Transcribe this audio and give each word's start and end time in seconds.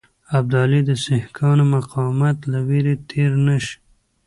ابدالي 0.37 0.81
د 0.85 0.91
سیکهانو 1.03 1.63
مقاومت 1.75 2.37
له 2.51 2.59
وېرې 2.67 2.95
تېر 3.09 3.31
نه 3.45 3.55
شي. 3.65 3.77